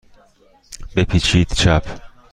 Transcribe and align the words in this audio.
بپیچید 0.95 1.47
چپ. 1.53 1.83